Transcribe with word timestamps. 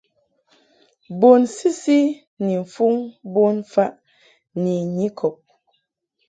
Bun 1.19 1.41
sisi 1.55 1.99
ni 2.43 2.53
mfuŋ 2.63 2.95
bonfaʼ 3.33 3.91
ni 4.61 4.73
nyikɔb. 4.97 5.35